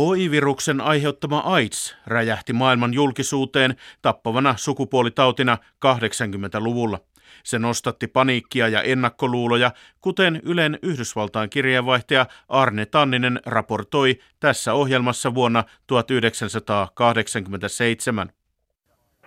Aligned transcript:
HIV-viruksen 0.00 0.80
aiheuttama 0.80 1.38
AIDS 1.38 1.96
räjähti 2.06 2.52
maailman 2.52 2.94
julkisuuteen 2.94 3.74
tappavana 4.02 4.54
sukupuolitautina 4.56 5.58
80-luvulla. 5.86 6.98
Se 7.42 7.58
nostatti 7.58 8.06
paniikkia 8.06 8.68
ja 8.68 8.82
ennakkoluuloja, 8.82 9.70
kuten 10.00 10.40
Ylen 10.44 10.78
Yhdysvaltain 10.82 11.50
kirjeenvaihtaja 11.50 12.26
Arne 12.48 12.86
Tanninen 12.86 13.40
raportoi 13.46 14.18
tässä 14.40 14.74
ohjelmassa 14.74 15.34
vuonna 15.34 15.64
1987. 15.86 18.30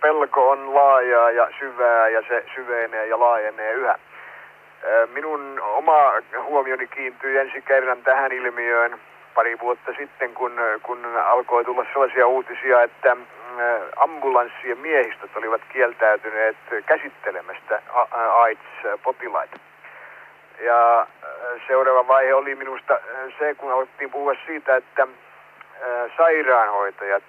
Pelko 0.00 0.50
on 0.50 0.74
laajaa 0.74 1.30
ja 1.30 1.48
syvää 1.58 2.08
ja 2.08 2.22
se 2.28 2.44
syvenee 2.54 3.06
ja 3.06 3.20
laajenee 3.20 3.72
yhä. 3.72 3.98
Minun 5.12 5.60
oma 5.60 6.12
huomioni 6.48 6.86
kiintyi 6.86 7.38
ensi 7.38 7.62
kerran 7.62 8.02
tähän 8.02 8.32
ilmiöön 8.32 9.00
pari 9.34 9.60
vuotta 9.60 9.92
sitten, 9.98 10.34
kun, 10.34 10.52
kun 10.82 11.06
alkoi 11.24 11.64
tulla 11.64 11.86
sellaisia 11.92 12.26
uutisia, 12.26 12.82
että 12.82 13.16
ambulanssien 13.96 14.78
miehistöt 14.78 15.36
olivat 15.36 15.60
kieltäytyneet 15.68 16.56
käsittelemästä 16.86 17.82
AIDS-potilaita. 18.32 19.56
Ja 20.60 21.06
seuraava 21.66 22.08
vaihe 22.08 22.34
oli 22.34 22.54
minusta 22.54 22.98
se, 23.38 23.54
kun 23.54 23.72
alettiin 23.72 24.10
puhua 24.10 24.34
siitä, 24.46 24.76
että 24.76 25.06
sairaanhoitajat 26.16 27.22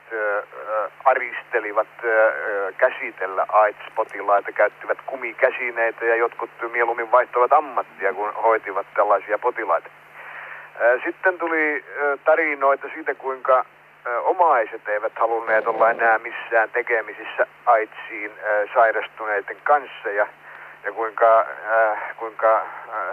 aristelivat 1.05 1.87
käsitellä 2.77 3.45
AIDS-potilaita, 3.49 4.51
käyttivät 4.51 4.97
kumikäsineitä 5.05 6.05
ja 6.05 6.15
jotkut 6.15 6.49
mieluummin 6.71 7.11
vaihtoivat 7.11 7.53
ammattia, 7.53 8.13
kun 8.13 8.33
hoitivat 8.33 8.87
tällaisia 8.95 9.39
potilaita. 9.39 9.89
Sitten 11.05 11.37
tuli 11.37 11.85
tarinoita 12.25 12.87
siitä, 12.93 13.15
kuinka 13.15 13.65
omaiset 14.23 14.87
eivät 14.87 15.13
halunneet 15.15 15.67
olla 15.67 15.91
enää 15.91 16.19
missään 16.19 16.69
tekemisissä 16.69 17.47
AIDSiin 17.65 18.31
sairastuneiden 18.73 19.57
kanssa 19.63 20.09
ja, 20.09 20.27
ja 20.83 20.91
kuinka, 20.91 21.45
kuinka 22.19 22.65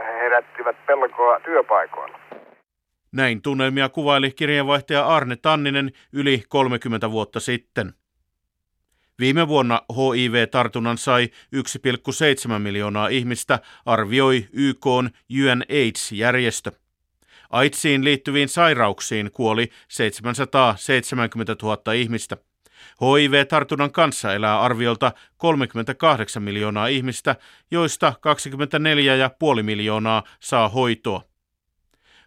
he 0.07 0.13
herättivät 0.13 0.87
pelkoa 0.87 1.41
työpaikoilla. 1.41 2.19
Näin 3.13 3.43
tunnelmia 3.43 3.89
kuvaili 3.89 4.31
kirjeenvaihtaja 4.31 5.07
Arne 5.07 5.37
Tanninen 5.37 5.91
yli 6.13 6.43
30 6.49 7.11
vuotta 7.11 7.41
sitten. 7.41 7.93
Viime 9.19 9.49
vuonna 9.49 9.81
HIV-tartunnan 9.91 10.99
sai 10.99 11.29
1,7 11.57 12.59
miljoonaa 12.59 13.09
ihmistä, 13.09 13.59
arvioi 13.87 14.45
YK 14.53 14.87
UNAIDS-järjestö. 15.45 16.82
AIDSiin 17.53 18.05
liittyviin 18.05 18.49
sairauksiin 18.49 19.31
kuoli 19.33 19.69
770 19.89 21.57
000 21.63 21.93
ihmistä. 21.93 22.37
HIV-tartunnan 23.01 23.93
kanssa 23.93 24.35
elää 24.35 24.61
arviolta 24.61 25.13
38 25.37 26.43
miljoonaa 26.43 26.87
ihmistä, 26.87 27.37
joista 27.71 28.13
24,5 29.57 29.63
miljoonaa 29.63 30.23
saa 30.41 30.69
hoitoa. 30.69 31.23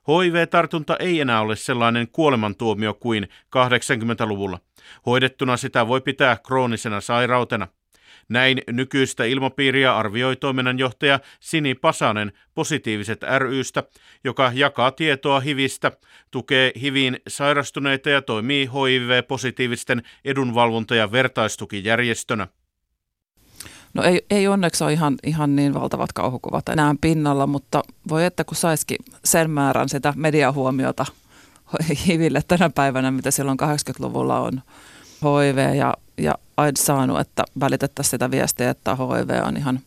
HIV-tartunta 0.08 0.98
ei 1.00 1.22
enää 1.22 1.42
ole 1.42 1.56
sellainen 1.56 2.08
kuolemantuomio 2.08 2.94
kuin 2.94 3.28
80-luvulla. 3.56 4.60
Hoidettuna 5.06 5.58
sitä 5.58 5.88
voi 5.88 6.02
pitää 6.02 6.38
kroonisena 6.38 7.02
sairautena. 7.02 7.68
Näin 8.30 8.62
nykyistä 8.68 9.24
ilmapiiriä 9.26 9.96
arvioi 9.96 10.36
toiminnanjohtaja 10.36 11.20
Sini 11.40 11.76
Pasanen 11.76 12.32
positiiviset 12.56 13.22
rystä, 13.38 13.84
joka 14.24 14.52
jakaa 14.56 14.92
tietoa 14.92 15.40
HIVistä, 15.40 15.92
tukee 16.32 16.72
HIViin 16.82 17.20
sairastuneita 17.28 18.10
ja 18.10 18.22
toimii 18.22 18.66
HIV-positiivisten 18.66 20.04
edunvalvonta- 20.26 20.96
ja 20.96 21.12
vertaistukijärjestönä. 21.12 22.48
No 23.94 24.04
ei, 24.04 24.26
ei 24.30 24.48
onneksi 24.48 24.84
ole 24.84 24.94
ihan, 24.94 25.16
ihan 25.24 25.56
niin 25.56 25.74
valtavat 25.74 26.14
kauhukuvat 26.14 26.70
enää 26.70 26.96
pinnalla, 27.02 27.48
mutta 27.48 27.84
voi 28.10 28.26
että 28.26 28.44
kun 28.44 28.58
saisikin 28.58 28.98
sen 29.26 29.52
määrän 29.52 29.90
sitä 29.90 30.14
mediahuomiota 30.16 31.06
HIVille 32.08 32.42
tänä 32.48 32.70
päivänä, 32.70 33.12
mitä 33.12 33.32
silloin 33.32 33.58
80-luvulla 33.62 34.40
on 34.40 34.62
HIV 35.24 35.76
ja, 35.76 35.94
ja 36.18 36.36
AIDS 36.58 36.86
saanut, 36.86 37.20
että 37.20 37.44
välitettäisiin 37.60 38.12
sitä 38.12 38.32
viestiä, 38.32 38.70
että 38.70 38.96
HIV 38.96 39.30
on 39.48 39.58
ihan 39.58 39.80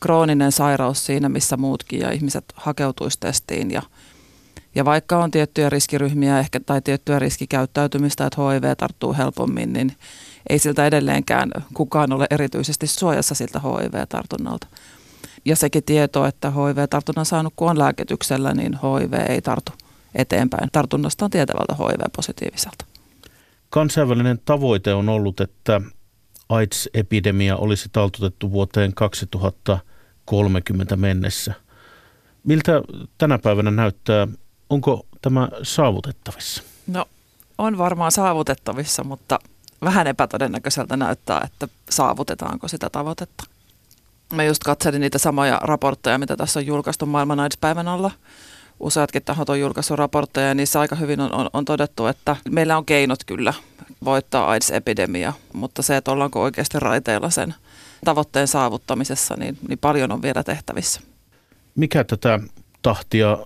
krooninen 0.00 0.52
sairaus 0.52 1.06
siinä, 1.06 1.28
missä 1.28 1.56
muutkin 1.56 2.00
ja 2.00 2.10
ihmiset 2.10 2.44
hakeutuisi 2.54 3.20
testiin 3.20 3.70
ja 3.70 3.82
ja 4.74 4.84
vaikka 4.84 5.18
on 5.18 5.30
tiettyjä 5.30 5.70
riskiryhmiä 5.70 6.38
ehkä 6.38 6.60
tai 6.60 6.82
tiettyä 6.82 7.18
riskikäyttäytymistä, 7.18 8.26
että 8.26 8.42
HIV 8.42 8.76
tarttuu 8.76 9.14
helpommin, 9.14 9.72
niin 9.72 9.96
ei 10.48 10.58
siltä 10.58 10.86
edelleenkään 10.86 11.50
kukaan 11.74 12.12
ole 12.12 12.26
erityisesti 12.30 12.86
suojassa 12.86 13.34
siltä 13.34 13.60
HIV-tartunnalta. 13.60 14.66
Ja 15.44 15.56
sekin 15.56 15.84
tieto, 15.84 16.26
että 16.26 16.50
HIV-tartunnan 16.50 17.26
saanut 17.26 17.52
kun 17.56 17.70
on 17.70 17.78
lääkityksellä, 17.78 18.54
niin 18.54 18.78
HIV 18.82 19.12
ei 19.28 19.42
tartu 19.42 19.72
eteenpäin 20.14 20.68
tartunnasta 20.72 21.24
on 21.24 21.30
tietävältä 21.30 21.74
HIV-positiiviselta. 21.74 22.84
Kansainvälinen 23.74 24.38
tavoite 24.44 24.94
on 24.94 25.08
ollut, 25.08 25.40
että 25.40 25.80
AIDS-epidemia 26.48 27.56
olisi 27.56 27.88
taltutettu 27.92 28.50
vuoteen 28.50 28.94
2030 28.94 30.96
mennessä. 30.96 31.54
Miltä 32.44 32.72
tänä 33.18 33.38
päivänä 33.38 33.70
näyttää? 33.70 34.28
Onko 34.70 35.06
tämä 35.22 35.48
saavutettavissa? 35.62 36.62
No 36.86 37.06
on 37.58 37.78
varmaan 37.78 38.12
saavutettavissa, 38.12 39.04
mutta 39.04 39.38
vähän 39.84 40.06
epätodennäköiseltä 40.06 40.96
näyttää, 40.96 41.40
että 41.44 41.68
saavutetaanko 41.90 42.68
sitä 42.68 42.90
tavoitetta. 42.90 43.44
Mä 44.32 44.44
just 44.44 44.64
katselin 44.64 45.00
niitä 45.00 45.18
samoja 45.18 45.60
raportteja, 45.62 46.18
mitä 46.18 46.36
tässä 46.36 46.60
on 46.60 46.66
julkaistu 46.66 47.06
maailman 47.06 47.40
AIDS-päivän 47.40 47.88
alla. 47.88 48.10
Useatkin 48.80 49.22
tahot 49.24 49.48
on 49.48 49.60
julkaissut 49.60 49.98
raportteja 49.98 50.48
ja 50.48 50.54
niissä 50.54 50.80
aika 50.80 50.96
hyvin 50.96 51.20
on, 51.20 51.32
on, 51.32 51.50
on 51.52 51.64
todettu, 51.64 52.06
että 52.06 52.36
meillä 52.50 52.76
on 52.76 52.84
keinot 52.84 53.24
kyllä 53.24 53.54
voittaa 54.04 54.46
AIDS-epidemia, 54.46 55.32
mutta 55.52 55.82
se, 55.82 55.96
että 55.96 56.12
ollaanko 56.12 56.42
oikeasti 56.42 56.80
raiteilla 56.80 57.30
sen 57.30 57.54
tavoitteen 58.04 58.48
saavuttamisessa, 58.48 59.34
niin, 59.38 59.58
niin 59.68 59.78
paljon 59.78 60.12
on 60.12 60.22
vielä 60.22 60.42
tehtävissä. 60.42 61.00
Mikä 61.74 62.04
tätä 62.04 62.40
tahtia 62.82 63.38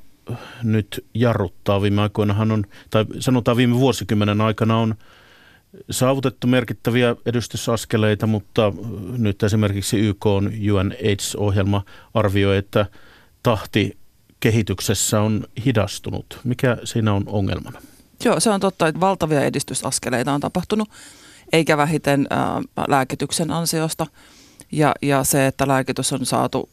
nyt 0.63 1.05
jarruttaa? 1.15 1.83
Viime 1.83 2.03
aikoinahan 2.03 2.53
on, 2.53 2.65
tai 2.91 3.05
sanotaan 3.19 3.57
viime 3.57 3.75
vuosikymmenen 3.75 4.41
aikana 4.41 4.79
on 4.79 4.95
saavutettu 5.91 6.47
merkittäviä 6.47 7.17
edistysaskeleita, 7.27 8.27
mutta 8.27 8.73
nyt 9.19 9.43
esimerkiksi 9.43 9.99
YK 9.99 10.27
on 10.27 10.53
UNAIDS-ohjelma 10.73 11.85
arvioi, 12.15 12.57
että 12.57 12.87
tahti 13.43 13.99
kehityksessä 14.41 15.21
on 15.21 15.45
hidastunut. 15.65 16.41
Mikä 16.45 16.77
siinä 16.85 17.13
on 17.13 17.23
ongelmana? 17.27 17.83
Joo, 18.25 18.41
se 18.41 18.51
on 18.51 18.61
totta, 18.61 18.89
että 18.89 19.01
valtavia 19.01 19.45
edistysaskeleita 19.45 20.33
on 20.33 20.41
tapahtunut, 20.41 20.89
eikä 21.53 21.77
vähiten 21.77 22.27
ää, 22.31 22.63
lääkityksen 22.89 23.51
ansiosta. 23.51 24.07
Ja, 24.73 24.95
ja 25.03 25.25
se, 25.25 25.47
että 25.47 25.69
lääkitys 25.69 26.13
on 26.13 26.27
saatu 26.27 26.69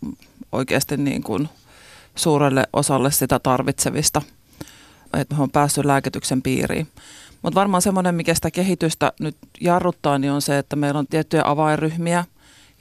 oikeasti 0.52 0.98
niin 0.98 1.24
kuin 1.24 1.50
suurelle 2.16 2.64
osalle 2.74 3.12
sitä 3.12 3.40
tarvitsevista, 3.40 4.22
että 5.14 5.36
on 5.40 5.52
päässyt 5.52 5.86
lääkityksen 5.86 6.42
piiriin. 6.42 6.88
Mutta 7.42 7.60
varmaan 7.60 7.82
semmoinen, 7.82 8.16
mikä 8.16 8.34
sitä 8.34 8.52
kehitystä 8.52 9.12
nyt 9.20 9.38
jarruttaa, 9.62 10.18
niin 10.18 10.32
on 10.32 10.42
se, 10.42 10.58
että 10.58 10.76
meillä 10.76 11.00
on 11.00 11.08
tiettyjä 11.08 11.44
avainryhmiä, 11.46 12.26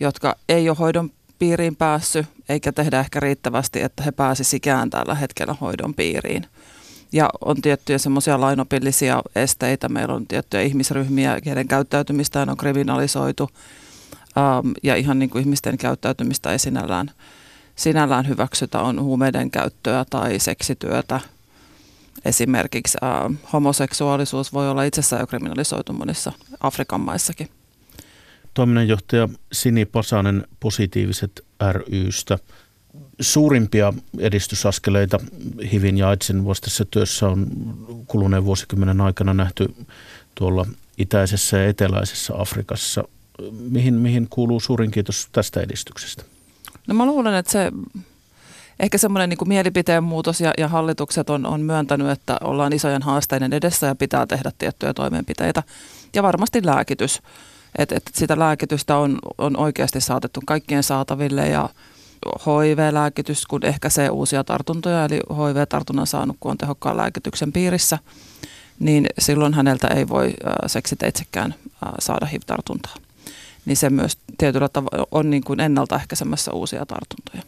jotka 0.00 0.36
ei 0.48 0.68
ole 0.68 0.76
hoidon 0.80 1.10
piiriin 1.44 1.76
päässyt, 1.76 2.26
eikä 2.48 2.72
tehdä 2.72 3.00
ehkä 3.00 3.20
riittävästi, 3.20 3.82
että 3.82 4.02
he 4.02 4.12
pääsisikään 4.12 4.90
tällä 4.90 5.14
hetkellä 5.14 5.54
hoidon 5.60 5.94
piiriin. 5.94 6.46
Ja 7.12 7.30
on 7.40 7.62
tiettyjä 7.62 7.98
semmoisia 7.98 8.40
lainopillisia 8.40 9.22
esteitä. 9.34 9.88
Meillä 9.88 10.14
on 10.14 10.26
tiettyjä 10.26 10.62
ihmisryhmiä, 10.62 11.38
joiden 11.44 11.68
käyttäytymistä 11.68 12.42
on 12.42 12.56
kriminalisoitu. 12.56 13.50
Ähm, 14.38 14.72
ja 14.82 14.96
ihan 14.96 15.18
niin 15.18 15.30
kuin 15.30 15.40
ihmisten 15.40 15.78
käyttäytymistä 15.78 16.52
ei 16.52 16.58
sinällään, 16.58 17.10
sinällään 17.76 18.28
hyväksytä. 18.28 18.80
On 18.80 19.02
huumeiden 19.02 19.50
käyttöä 19.50 20.04
tai 20.10 20.38
seksityötä– 20.38 21.20
Esimerkiksi 22.24 22.98
äh, 23.02 23.38
homoseksuaalisuus 23.52 24.52
voi 24.52 24.70
olla 24.70 24.84
itsessään 24.84 25.20
jo 25.20 25.26
kriminalisoitu 25.26 25.92
monissa 25.92 26.32
Afrikan 26.60 27.00
maissakin. 27.00 27.48
Toiminnanjohtaja 28.54 29.28
Sini 29.52 29.84
Pasanen 29.84 30.46
Positiiviset 30.60 31.44
rystä. 31.62 32.38
Suurimpia 33.20 33.92
edistysaskeleita 34.18 35.18
HIVin 35.72 35.98
ja 35.98 36.08
AIDSin 36.08 36.44
vastaisessa 36.44 36.84
työssä 36.84 37.28
on 37.28 37.46
kuluneen 38.06 38.44
vuosikymmenen 38.44 39.00
aikana 39.00 39.34
nähty 39.34 39.74
tuolla 40.34 40.66
itäisessä 40.98 41.58
ja 41.58 41.68
eteläisessä 41.68 42.34
Afrikassa. 42.38 43.04
Mihin, 43.50 43.94
mihin 43.94 44.26
kuuluu 44.30 44.60
suurin 44.60 44.90
kiitos 44.90 45.28
tästä 45.32 45.60
edistyksestä? 45.60 46.24
No 46.86 46.94
mä 46.94 47.06
luulen, 47.06 47.34
että 47.34 47.52
se 47.52 47.72
ehkä 48.80 48.98
semmoinen 48.98 49.28
niin 49.28 49.48
mielipiteen 49.48 50.04
muutos 50.04 50.40
ja, 50.40 50.52
ja 50.58 50.68
hallitukset 50.68 51.30
on, 51.30 51.46
on 51.46 51.60
myöntänyt, 51.60 52.10
että 52.10 52.36
ollaan 52.40 52.72
isojen 52.72 53.02
haasteiden 53.02 53.52
edessä 53.52 53.86
ja 53.86 53.94
pitää 53.94 54.26
tehdä 54.26 54.52
tiettyjä 54.58 54.94
toimenpiteitä. 54.94 55.62
Ja 56.14 56.22
varmasti 56.22 56.66
lääkitys. 56.66 57.22
Että 57.78 57.94
et 57.94 58.02
sitä 58.12 58.38
lääkitystä 58.38 58.96
on, 58.96 59.18
on 59.38 59.56
oikeasti 59.56 60.00
saatettu 60.00 60.40
kaikkien 60.46 60.82
saataville 60.82 61.48
ja 61.48 61.68
HIV-lääkitys, 62.46 63.46
kun 63.46 63.66
ehkäisee 63.66 64.10
uusia 64.10 64.44
tartuntoja, 64.44 65.04
eli 65.04 65.20
HIV-tartunnan 65.30 66.06
saanut, 66.06 66.36
kun 66.40 66.50
on 66.50 66.58
tehokkaan 66.58 66.96
lääkityksen 66.96 67.52
piirissä, 67.52 67.98
niin 68.78 69.06
silloin 69.18 69.54
häneltä 69.54 69.88
ei 69.88 70.08
voi 70.08 70.34
seksiteitsekään 70.66 71.54
saada 71.98 72.26
HIV-tartuntaa. 72.26 72.94
Niin 73.66 73.76
se 73.76 73.90
myös 73.90 74.18
tietyllä 74.38 74.68
tavalla 74.68 75.06
on 75.10 75.30
niin 75.30 75.44
kuin 75.44 75.60
ennaltaehkäisemässä 75.60 76.52
uusia 76.52 76.86
tartuntoja. 76.86 77.42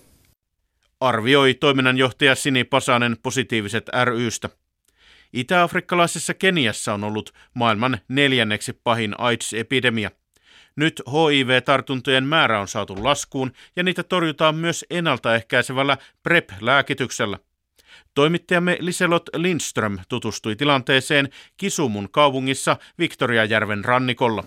Arvioi 1.00 1.54
toiminnanjohtaja 1.54 2.34
Sini 2.34 2.64
Pasanen 2.64 3.16
positiiviset 3.22 3.90
rystä. 4.04 4.48
Itä-afrikkalaisessa 5.32 6.34
Keniassa 6.34 6.94
on 6.94 7.04
ollut 7.04 7.34
maailman 7.54 7.98
neljänneksi 8.08 8.72
pahin 8.72 9.20
AIDS-epidemia. 9.20 10.10
Nyt 10.76 11.02
HIV-tartuntojen 11.06 12.24
määrä 12.24 12.60
on 12.60 12.68
saatu 12.68 13.04
laskuun 13.04 13.52
ja 13.76 13.82
niitä 13.82 14.02
torjutaan 14.02 14.54
myös 14.54 14.84
ennaltaehkäisevällä 14.90 15.98
PrEP-lääkityksellä. 16.22 17.38
Toimittajamme 18.14 18.76
Liselot 18.80 19.28
Lindström 19.36 19.98
tutustui 20.08 20.56
tilanteeseen 20.56 21.28
Kisumun 21.56 22.08
kaupungissa 22.10 22.76
Viktoriajärven 22.98 23.84
rannikolla. 23.84 24.44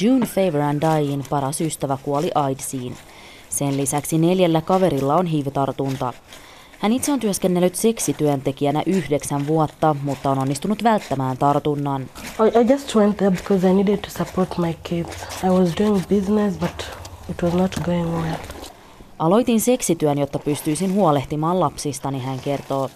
June 0.00 0.26
Favor 0.26 0.60
and 0.60 0.82
Dyin 0.82 1.24
paras 1.30 1.60
ystävä 1.60 1.98
kuoli 2.02 2.30
AIDSiin. 2.34 2.96
Sen 3.48 3.76
lisäksi 3.76 4.18
neljällä 4.18 4.60
kaverilla 4.60 5.14
on 5.14 5.26
HIV-tartunta. 5.26 6.12
Hän 6.78 6.92
itse 6.92 7.12
on 7.12 7.20
työskennellyt 7.20 7.74
seksityöntekijänä 7.74 8.82
yhdeksän 8.86 9.46
vuotta, 9.46 9.96
mutta 10.02 10.30
on 10.30 10.38
onnistunut 10.38 10.82
välttämään 10.82 11.38
tartunnan. 11.38 12.02
I, 12.02 12.72
just 12.72 12.94
went 12.96 13.16
there 13.16 13.36
because 13.36 13.70
I 13.70 13.74
needed 13.74 13.96
to 13.96 14.10
support 14.10 14.58
my 14.58 14.74
kids. 14.82 15.16
I 15.44 15.48
was 15.48 15.76
doing 15.78 16.08
business, 16.08 16.58
but 16.58 16.86
it 17.30 17.42
was 17.42 17.54
not 17.54 17.74
going 17.84 18.10
well. 18.12 18.36
Aloitin 19.18 19.60
seksityön, 19.60 20.18
jotta 20.18 20.38
pystyisin 20.38 20.92
huolehtimaan 20.92 21.60
lapsistani, 21.60 22.20
hän 22.20 22.40
kertoo. 22.40 22.90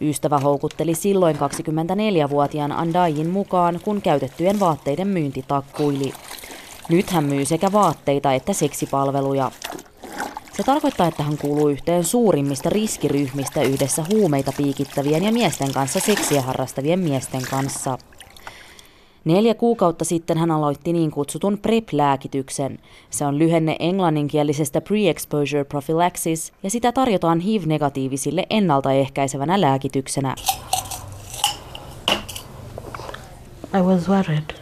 Ystävä 0.00 0.38
houkutteli 0.38 0.94
silloin 0.94 1.36
24-vuotiaan 1.36 2.72
Andajin 2.72 3.30
mukaan, 3.30 3.80
kun 3.84 4.02
käytettyjen 4.02 4.60
vaatteiden 4.60 5.08
myynti 5.08 5.44
takkuili. 5.48 6.12
Nyt 6.88 7.10
hän 7.10 7.24
myy 7.24 7.44
sekä 7.44 7.72
vaatteita 7.72 8.32
että 8.32 8.52
seksipalveluja. 8.52 9.50
Se 10.58 10.64
tarkoittaa, 10.64 11.06
että 11.06 11.22
hän 11.22 11.38
kuuluu 11.38 11.68
yhteen 11.68 12.04
suurimmista 12.04 12.70
riskiryhmistä 12.70 13.62
yhdessä 13.62 14.04
huumeita 14.12 14.52
piikittävien 14.56 15.24
ja 15.24 15.32
miesten 15.32 15.72
kanssa 15.72 16.00
seksiä 16.00 16.42
harrastavien 16.42 16.98
miesten 16.98 17.42
kanssa. 17.50 17.98
Neljä 19.24 19.54
kuukautta 19.54 20.04
sitten 20.04 20.38
hän 20.38 20.50
aloitti 20.50 20.92
niin 20.92 21.10
kutsutun 21.10 21.58
PrEP-lääkityksen. 21.58 22.78
Se 23.10 23.26
on 23.26 23.38
lyhenne 23.38 23.76
englanninkielisestä 23.78 24.78
Pre-Exposure 24.78 25.64
Prophylaxis 25.68 26.52
ja 26.62 26.70
sitä 26.70 26.92
tarjotaan 26.92 27.40
HIV-negatiivisille 27.40 28.46
ennaltaehkäisevänä 28.50 29.60
lääkityksenä. 29.60 30.34
I 33.78 33.82
was 33.82 34.08
worried. 34.08 34.54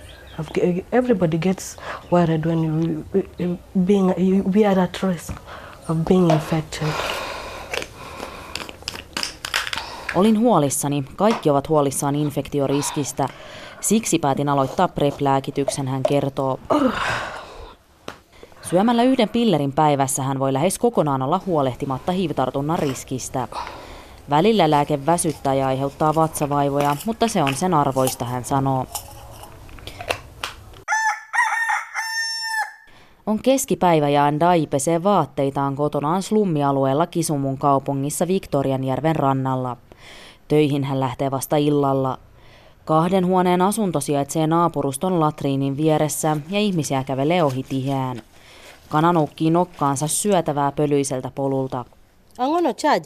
Everybody 0.92 1.38
gets 1.38 1.76
worried 2.12 2.44
when 2.46 2.64
you 2.64 3.58
being 3.78 4.12
you 4.18 4.42
be 4.42 4.66
at 4.66 5.02
risk 5.02 5.34
of 5.88 5.96
being 6.08 6.32
infected. 6.32 6.88
Olin 10.14 10.38
huolissani. 10.38 11.04
Kaikki 11.16 11.50
ovat 11.50 11.68
huolissaan 11.68 12.14
infektioriskistä. 12.14 13.28
Siksi 13.80 14.18
päätin 14.18 14.48
aloittaa 14.48 14.88
PrEP-lääkityksen, 14.88 15.88
hän 15.88 16.02
kertoo. 16.02 16.58
Syömällä 18.62 19.02
yhden 19.02 19.28
pillerin 19.28 19.72
päivässä 19.72 20.22
hän 20.22 20.38
voi 20.38 20.52
lähes 20.52 20.78
kokonaan 20.78 21.22
olla 21.22 21.40
huolehtimatta 21.46 22.12
hiivitartunnan 22.12 22.78
riskistä. 22.78 23.48
Välillä 24.30 24.70
lääke 24.70 25.06
väsyttää 25.06 25.54
ja 25.54 25.66
aiheuttaa 25.66 26.14
vatsavaivoja, 26.14 26.96
mutta 27.06 27.28
se 27.28 27.42
on 27.42 27.54
sen 27.54 27.74
arvoista, 27.74 28.24
hän 28.24 28.44
sanoo. 28.44 28.86
On 33.26 33.38
keskipäivä 33.42 34.08
ja 34.08 34.24
Andai 34.24 34.66
pesee 34.66 35.02
vaatteitaan 35.02 35.76
kotonaan 35.76 36.22
slummialueella 36.22 37.06
Kisumun 37.06 37.58
kaupungissa 37.58 38.28
Viktorianjärven 38.28 39.16
rannalla. 39.16 39.76
Töihin 40.48 40.84
hän 40.84 41.00
lähtee 41.00 41.30
vasta 41.30 41.56
illalla. 41.56 42.18
Kahden 42.84 43.26
huoneen 43.26 43.62
asunto 43.62 44.00
sijaitsee 44.00 44.46
naapuruston 44.46 45.20
latriinin 45.20 45.76
vieressä 45.76 46.36
ja 46.50 46.60
ihmisiä 46.60 47.04
kävelee 47.04 47.42
ohi 47.42 47.62
tiheään. 47.62 48.22
Kana 48.88 49.12
nukkii 49.12 49.50
nokkaansa 49.50 50.08
syötävää 50.08 50.72
pölyiseltä 50.72 51.30
polulta. 51.34 51.84
Angono 52.38 52.74
chad. 52.74 53.04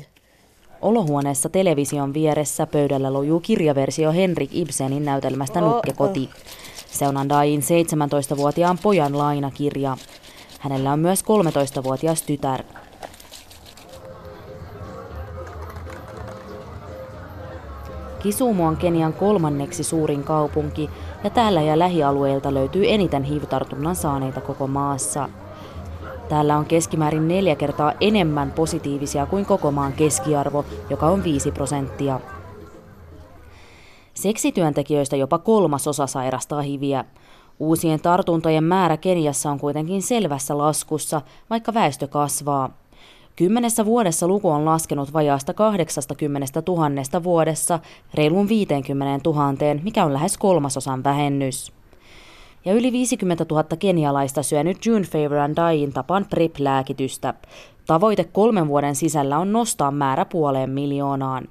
Olohuoneessa 0.82 1.49
television 1.49 2.14
vieressä 2.14 2.67
pöydällä 2.67 3.12
lojuu 3.12 3.40
kirjaversio 3.40 4.12
Henrik 4.12 4.50
Ibsenin 4.52 5.05
näytelmästä 5.05 5.61
Nukkekoti. 5.61 6.31
Se 6.92 7.08
on 7.08 7.16
Andain 7.16 7.60
17-vuotiaan 7.60 8.78
pojan 8.82 9.19
lainakirja. 9.19 9.96
Hänellä 10.60 10.92
on 10.92 10.98
myös 10.98 11.25
13-vuotias 11.25 12.22
tytär. 12.22 12.62
Kisumu 18.22 18.66
on 18.66 18.76
Kenian 18.76 19.12
kolmanneksi 19.12 19.84
suurin 19.84 20.25
kaupunki 20.25 20.90
ja 21.25 21.31
täällä 21.31 21.62
ja 21.62 21.78
lähialueilta 21.78 22.54
löytyy 22.54 22.84
eniten 22.88 23.25
HIV-tartunnan 23.25 23.96
saaneita 23.96 24.40
koko 24.40 24.66
maassa. 24.66 25.28
Täällä 26.28 26.56
on 26.56 26.64
keskimäärin 26.64 27.28
neljä 27.28 27.56
kertaa 27.56 27.93
enemmän 28.00 28.52
positiivisia 28.52 29.26
kuin 29.26 29.46
koko 29.46 29.70
maan 29.70 29.93
keskiarvo, 29.93 30.64
joka 30.90 31.06
on 31.06 31.25
5 31.25 31.50
prosenttia. 31.52 32.20
Seksityöntekijöistä 34.14 35.17
jopa 35.17 35.38
kolmas 35.38 35.88
osa 35.88 36.06
sairastaa 36.06 36.62
hiviä. 36.62 37.05
Uusien 37.58 38.00
tartuntojen 38.00 38.64
määrä 38.64 38.96
Keniassa 38.96 39.50
on 39.50 39.60
kuitenkin 39.60 40.02
selvässä 40.02 40.58
laskussa, 40.58 41.22
vaikka 41.50 41.74
väestö 41.74 42.06
kasvaa. 42.06 42.70
Kymmenessä 43.36 43.84
vuodessa 43.84 44.29
luku 44.29 44.50
on 44.50 44.64
laskenut 44.64 45.12
vajaasta 45.12 45.55
80 45.55 46.62
000 46.69 47.24
vuodessa 47.24 47.79
reiluun 48.14 48.48
50 48.48 49.31
000, 49.31 49.55
mikä 49.82 50.05
on 50.05 50.12
lähes 50.12 50.38
kolmasosan 50.38 51.05
vähennys. 51.05 51.72
Ja 52.64 52.72
yli 52.72 52.93
50 52.93 53.46
000 53.50 53.64
kenialaista 53.79 54.43
syö 54.43 54.64
nyt 54.64 54.86
June 54.86 55.05
Favor 55.05 55.38
and 55.38 55.56
Dyin 55.56 55.93
tapaan 55.93 56.26
PrEP-lääkitystä. 56.31 57.34
Tavoite 57.86 58.24
kolmen 58.24 58.69
vuoden 58.69 58.94
sisällä 58.94 59.38
on 59.38 59.52
nostaa 59.52 59.90
määrä 59.90 60.24
puoleen 60.24 60.70
miljoonaan. 60.70 61.48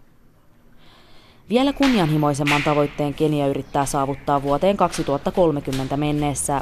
Vielä 1.49 1.73
kunnianhimoisemman 1.73 2.63
tavoitteen 2.63 3.13
Kenia 3.13 3.47
yrittää 3.47 3.85
saavuttaa 3.85 4.43
vuoteen 4.43 4.77
2030 4.77 5.97
mennessä. 5.97 6.61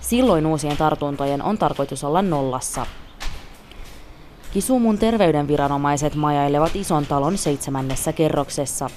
Silloin 0.00 0.46
uusien 0.46 0.76
tartuntojen 0.76 1.42
on 1.42 1.58
tarkoitus 1.58 2.04
olla 2.04 2.22
nollassa. 2.22 2.86
Kisumun 4.52 4.98
terveydenviranomaiset 4.98 6.14
majailevat 6.14 6.76
ison 6.76 7.06
talon 7.06 7.38
seitsemännessä 7.38 8.12
kerroksessa. 8.12 8.90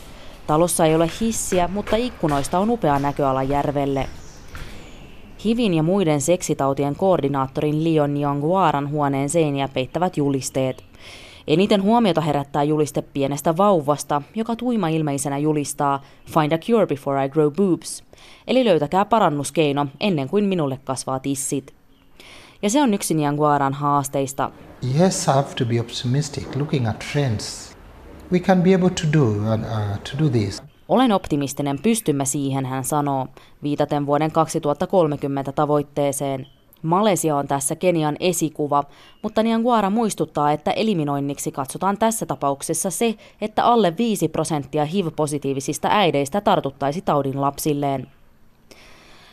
Talossa 0.47 0.85
ei 0.85 0.95
ole 0.95 1.09
hissiä, 1.21 1.67
mutta 1.67 1.95
ikkunoista 1.95 2.59
on 2.59 2.69
upea 2.69 2.99
näköala 2.99 3.43
järvelle. 3.43 4.09
Hivin 5.45 5.73
ja 5.73 5.83
muiden 5.83 6.21
seksitautien 6.21 6.95
koordinaattorin 6.95 7.83
Leon 7.83 8.17
Yongwaran 8.17 8.89
huoneen 8.89 9.29
seiniä 9.29 9.67
peittävät 9.67 10.17
julisteet. 10.17 10.92
Eniten 11.47 11.83
huomiota 11.83 12.21
herättää 12.21 12.63
juliste 12.63 13.01
pienestä 13.01 13.57
vauvasta, 13.57 14.21
joka 14.35 14.55
tuima-ilmeisenä 14.55 15.37
julistaa 15.37 16.01
Find 16.25 16.51
a 16.51 16.57
cure 16.57 16.85
before 16.87 17.25
I 17.25 17.29
grow 17.29 17.53
boobs, 17.53 18.03
eli 18.47 18.65
löytäkää 18.65 19.05
parannuskeino 19.05 19.87
ennen 19.99 20.29
kuin 20.29 20.45
minulle 20.45 20.79
kasvaa 20.83 21.19
tissit. 21.19 21.73
Ja 22.61 22.69
se 22.69 22.81
on 22.81 22.93
yksi 22.93 23.13
Nianguaran 23.13 23.73
haasteista. 23.73 24.51
Yes, 24.99 25.27
I 25.27 25.31
have 25.31 25.55
to 25.57 25.65
be 25.65 25.79
optimistic 25.79 26.55
looking 26.55 26.89
at 26.89 26.99
trends. 27.11 27.73
We 28.31 28.39
can 28.39 28.61
be 28.61 28.75
able 28.75 28.89
to 28.89 29.03
do, 29.13 29.25
uh, 29.25 29.99
to 30.11 30.23
do 30.23 30.29
this. 30.29 30.63
Olen 30.89 31.11
optimistinen, 31.11 31.79
pystymme 31.81 32.25
siihen, 32.25 32.65
hän 32.65 32.83
sanoo, 32.83 33.27
viitaten 33.63 34.05
vuoden 34.05 34.31
2030 34.31 35.51
tavoitteeseen. 35.51 36.47
Malesia 36.83 37.37
on 37.37 37.47
tässä 37.47 37.75
Kenian 37.75 38.15
esikuva, 38.19 38.83
mutta 39.21 39.43
Nianguara 39.43 39.89
muistuttaa, 39.89 40.51
että 40.51 40.71
eliminoinniksi 40.71 41.51
katsotaan 41.51 41.97
tässä 41.97 42.25
tapauksessa 42.25 42.89
se, 42.89 43.15
että 43.41 43.65
alle 43.65 43.93
5 43.97 44.27
prosenttia 44.27 44.85
HIV-positiivisista 44.85 45.87
äideistä 45.91 46.41
tartuttaisi 46.41 47.01
taudin 47.01 47.41
lapsilleen. 47.41 48.07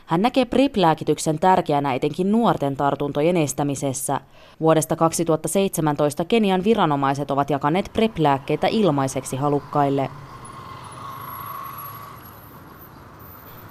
Hän 0.07 0.23
näkee 0.23 0.45
PrEP-lääkityksen 0.45 1.39
tärkeänä 1.39 1.95
etenkin 1.95 2.33
nuorten 2.33 2.77
tartuntojen 2.77 3.37
estämisessä. 3.37 4.21
Vuodesta 4.61 4.97
2017 4.97 6.25
Kenian 6.25 6.65
viranomaiset 6.65 7.31
ovat 7.31 7.51
jakaneet 7.51 7.91
PrEP-lääkkeitä 7.93 8.67
ilmaiseksi 8.67 9.37
halukkaille. 9.37 10.11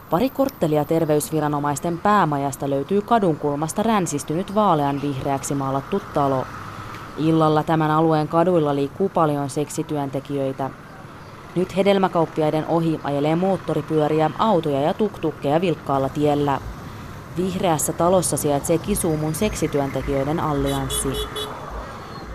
Pari 0.10 0.30
korttelia 0.30 0.86
terveysviranomaisten 0.86 1.98
päämajasta 1.98 2.70
löytyy 2.70 3.01
kadunkulmasta 3.01 3.84
ränsistynyt 3.84 4.56
vaalean 4.56 5.01
vihreäksi 5.01 5.56
maalattu 5.56 6.01
talo. 6.13 6.46
Illalla 7.18 7.63
tämän 7.63 7.92
alueen 7.92 8.28
kaduilla 8.28 8.75
liikkuu 8.75 9.10
paljon 9.10 9.50
seksityöntekijöitä. 9.50 10.70
Nyt 11.56 11.75
hedelmäkauppiaiden 11.75 12.66
ohi 12.68 13.00
ajelee 13.04 13.36
moottoripyöriä, 13.36 14.32
autoja 14.39 14.82
ja 14.82 14.94
tuktukkeja 14.94 15.62
vilkkaalla 15.62 16.10
tiellä. 16.10 16.60
Vihreässä 17.38 17.94
talossa 17.94 18.38
sijaitsee 18.38 18.78
Kisuumun 18.78 19.36
seksityöntekijöiden 19.36 20.39
allianssi. 20.39 21.10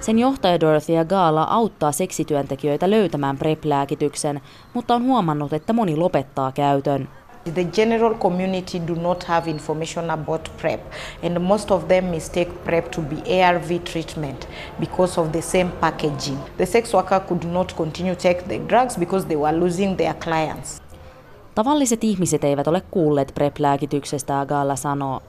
Sen 0.01 0.19
johtaja 0.19 0.61
Dorothea 0.61 1.05
Gaala 1.05 1.43
auttaa 1.43 1.93
seksityöntekijöitä 1.93 2.91
löytämään 2.91 3.39
PrEP-lääkityksen, 3.39 4.41
mutta 4.75 4.95
on 4.95 5.03
huomannut, 5.03 5.53
että 5.53 5.73
moni 5.73 5.97
lopettaa 5.97 6.53
käytön. 6.53 7.09
The 7.45 7.65
general 7.65 8.15
community 8.15 8.79
do 8.79 8.95
not 8.95 9.25
have 9.25 9.51
information 9.51 10.11
about 10.11 10.49
PrEP, 10.57 10.81
and 11.23 11.39
most 11.41 11.71
of 11.71 11.89
them 11.89 12.05
mistake 12.05 12.51
PrEP 12.65 12.91
to 12.91 13.03
be 13.03 13.17
ARV 13.45 13.85
treatment 13.85 14.49
because 14.81 15.21
of 15.21 15.33
the 15.33 15.43
same 15.43 15.71
packaging. 15.81 16.39
The 16.57 16.67
sex 16.67 16.95
worker 16.95 17.21
could 17.21 17.45
not 17.45 17.77
continue 17.77 18.15
to 18.15 18.21
take 18.21 18.43
the 18.43 18.59
drugs 18.69 18.97
because 18.99 19.27
they 19.27 19.37
were 19.37 19.59
losing 19.59 19.97
their 19.97 20.15
clients. 20.15 20.83
Tavalliset 21.55 22.05
ihmiset 22.05 22.45
eivät 22.45 22.69
ole 22.69 22.83
kuulleet 22.91 23.33
PrEP-lääkityksestä, 23.35 24.41
Agalla 24.41 24.77
sanoo. 24.77 25.21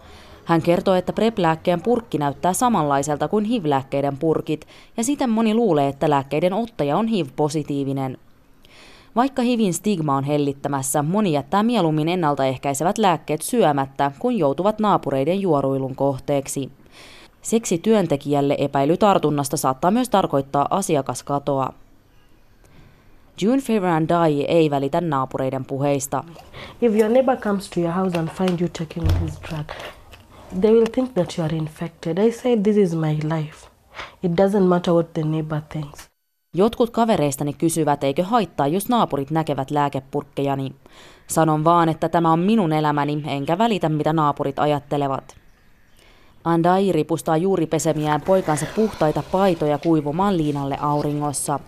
Hän 0.46 0.62
kertoo, 0.62 0.94
että 0.94 1.14
PrEP-lääkkeen 1.14 1.82
purkki 1.82 2.18
näyttää 2.18 2.54
samanlaiselta 2.54 3.28
kuin 3.28 3.46
HIV-lääkkeiden 3.46 4.18
purkit, 4.18 4.68
ja 4.98 5.04
siten 5.04 5.30
moni 5.30 5.54
luulee, 5.54 5.88
että 5.88 6.10
lääkkeiden 6.10 6.54
ottaja 6.54 6.98
on 6.98 7.08
HIV-positiivinen. 7.08 8.18
Vaikka 9.16 9.42
HIVin 9.42 9.74
stigma 9.74 10.16
on 10.16 10.24
hellittämässä, 10.24 11.04
moni 11.04 11.32
jättää 11.32 11.64
mieluummin 11.64 12.10
ennaltaehkäisevät 12.10 12.98
lääkkeet 12.98 13.42
syömättä, 13.42 14.12
kun 14.20 14.38
joutuvat 14.38 14.80
naapureiden 14.80 15.42
juoruilun 15.42 15.96
kohteeksi. 15.96 16.72
Seksi 17.42 17.78
työntekijälle 17.78 18.56
epäily 18.60 18.98
tartunnasta 18.98 19.58
saattaa 19.58 19.92
myös 19.92 20.10
tarkoittaa 20.10 20.68
asiakaskatoa. 20.70 21.74
June 23.42 23.62
Ferran 23.62 24.10
Dai 24.10 24.42
ei 24.42 24.70
välitä 24.70 25.02
naapureiden 25.02 25.66
puheista. 25.66 26.24
If 26.82 26.96
your 26.96 27.12
neighbor 27.12 27.38
comes 27.38 27.70
to 27.70 27.80
your 27.80 27.94
house 27.94 28.20
and 28.20 28.30
find 28.30 28.62
you 28.62 28.70
taking 28.80 29.08
this 29.08 29.40
drug, 29.50 29.68
they 30.62 30.72
will 30.72 30.88
think 30.94 31.14
that 31.14 31.38
you 31.38 31.46
are 31.46 31.58
infected. 31.58 32.18
I 32.18 32.32
say 32.32 32.58
this 32.58 32.78
is 32.78 32.96
my 32.96 33.20
life. 33.38 33.68
It 34.24 34.32
doesn't 34.32 34.68
matter 34.68 34.94
what 34.94 35.14
the 35.14 35.24
neighbor 35.24 35.62
thinks. 35.70 36.15
Jotkut 36.56 36.90
kavereistani 36.90 37.54
kysyvät, 37.54 38.04
eikö 38.04 38.24
haittaa, 38.24 38.68
jos 38.68 38.90
naapurit 38.90 39.32
näkevät 39.32 39.72
lääkepurkkejani. 39.72 40.76
Sanon 41.28 41.64
vaan, 41.64 41.90
että 41.90 42.10
tämä 42.10 42.32
on 42.32 42.40
minun 42.40 42.74
elämäni, 42.74 43.24
enkä 43.28 43.58
välitä, 43.58 43.90
mitä 43.90 44.14
naapurit 44.14 44.60
ajattelevat. 44.60 45.36
Andai 46.44 46.92
ripustaa 46.92 47.38
juuri 47.38 47.66
pesemiään 47.66 48.22
poikansa 48.22 48.66
puhtaita 48.76 49.24
paitoja 49.32 49.78
kuivumaan 49.78 50.38
liinalle 50.38 50.78
auringossa. 50.82 51.60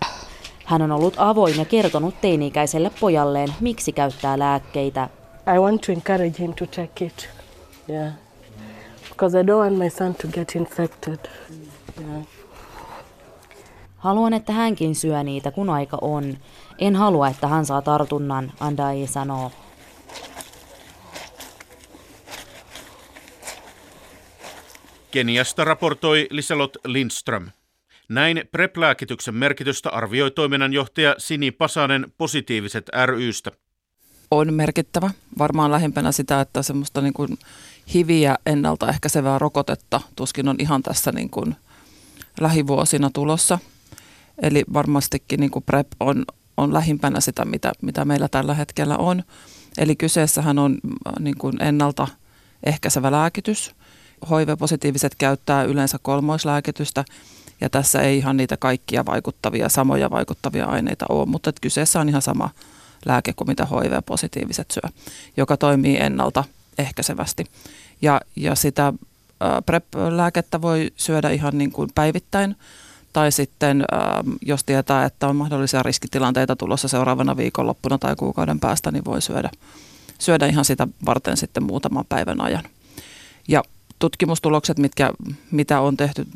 Hän 0.64 0.82
on 0.82 0.92
ollut 0.92 1.14
avoin 1.16 1.58
ja 1.58 1.64
kertonut 1.64 2.14
teini-ikäiselle 2.20 2.90
pojalleen, 3.00 3.48
miksi 3.60 3.92
käyttää 3.92 4.38
lääkkeitä. 4.38 5.08
I 5.54 5.58
want 5.58 5.80
to 5.80 5.92
encourage 5.92 6.42
him 6.42 6.54
to 6.54 6.66
take 6.66 7.04
it. 7.04 7.28
Yeah. 7.90 8.12
Because 9.08 9.40
I 9.40 9.42
don't 9.42 9.58
want 9.58 9.78
my 9.78 9.90
son 9.90 10.14
to 10.14 10.28
get 10.28 10.56
infected. 10.56 11.18
Yeah. 12.00 12.22
Haluan, 13.98 14.34
että 14.34 14.52
hänkin 14.52 14.94
syö 14.94 15.22
niitä, 15.22 15.50
kun 15.50 15.70
aika 15.70 15.98
on. 16.00 16.38
En 16.78 16.96
halua, 16.96 17.28
että 17.28 17.48
hän 17.48 17.66
saa 17.66 17.82
tartunnan, 17.82 18.52
Andai 18.60 19.06
sanoo. 19.06 19.52
Keniasta 25.10 25.64
raportoi 25.64 26.26
Liselot 26.30 26.76
Lindström. 26.84 27.50
Näin 28.08 28.42
PrEP-lääkityksen 28.52 29.34
merkitystä 29.34 29.90
arvioi 29.90 30.30
toiminnanjohtaja 30.30 31.14
Sini 31.18 31.50
Pasanen 31.50 32.12
positiiviset 32.18 32.90
rystä. 33.06 33.52
On 34.30 34.54
merkittävä. 34.54 35.10
Varmaan 35.38 35.70
lähimpänä 35.70 36.12
sitä, 36.12 36.40
että 36.40 36.62
semmoista 36.62 37.00
niin 37.00 37.12
kuin 37.12 37.38
hiviä 37.94 38.36
ennaltaehkäisevää 38.46 39.38
rokotetta 39.38 40.00
tuskin 40.16 40.48
on 40.48 40.56
ihan 40.58 40.82
tässä 40.82 41.12
niin 41.12 41.30
kuin 41.30 41.56
lähivuosina 42.40 43.10
tulossa– 43.10 43.58
Eli 44.42 44.64
varmastikin 44.72 45.40
niin 45.40 45.50
kuin 45.50 45.64
PrEP 45.66 45.86
on, 46.00 46.24
on 46.56 46.74
lähimpänä 46.74 47.20
sitä, 47.20 47.44
mitä, 47.44 47.72
mitä 47.82 48.04
meillä 48.04 48.28
tällä 48.28 48.54
hetkellä 48.54 48.96
on. 48.96 49.22
Eli 49.78 49.96
kyseessähän 49.96 50.58
on 50.58 50.78
äh, 51.06 51.12
niin 51.20 51.38
kuin 51.38 51.62
ennalta 51.62 52.08
ehkäisevä 52.64 53.12
lääkitys. 53.12 53.74
HIV-positiiviset 54.30 55.14
käyttää 55.18 55.62
yleensä 55.62 55.98
kolmoislääkitystä 56.02 57.04
ja 57.60 57.70
tässä 57.70 58.00
ei 58.00 58.18
ihan 58.18 58.36
niitä 58.36 58.56
kaikkia 58.56 59.06
vaikuttavia, 59.06 59.68
samoja 59.68 60.10
vaikuttavia 60.10 60.66
aineita 60.66 61.06
ole, 61.08 61.26
mutta 61.26 61.52
kyseessä 61.60 62.00
on 62.00 62.08
ihan 62.08 62.22
sama 62.22 62.50
lääke 63.06 63.32
kuin 63.32 63.48
mitä 63.48 63.66
HIV-positiiviset 63.66 64.70
syö, 64.70 64.90
joka 65.36 65.56
toimii 65.56 65.96
ennalta 66.00 66.44
ehkäisevästi. 66.78 67.44
Ja, 68.02 68.20
ja 68.36 68.54
sitä 68.54 68.86
äh, 68.86 68.94
PrEP-lääkettä 69.66 70.62
voi 70.62 70.90
syödä 70.96 71.30
ihan 71.30 71.58
niin 71.58 71.72
kuin 71.72 71.90
päivittäin 71.94 72.56
tai 73.18 73.32
sitten 73.32 73.84
ähm, 73.92 74.30
jos 74.42 74.64
tietää, 74.64 75.04
että 75.04 75.28
on 75.28 75.36
mahdollisia 75.36 75.82
riskitilanteita 75.82 76.56
tulossa 76.56 76.88
seuraavana 76.88 77.36
viikonloppuna 77.36 77.98
tai 77.98 78.16
kuukauden 78.16 78.60
päästä, 78.60 78.90
niin 78.90 79.04
voi 79.04 79.22
syödä, 79.22 79.50
syödä 80.18 80.46
ihan 80.46 80.64
sitä 80.64 80.88
varten 81.06 81.36
sitten 81.36 81.62
muutaman 81.62 82.04
päivän 82.08 82.40
ajan. 82.40 82.64
Ja 83.48 83.62
tutkimustulokset, 83.98 84.78
mitkä, 84.78 85.12
mitä 85.50 85.80
on 85.80 85.96
tehty 85.96 86.26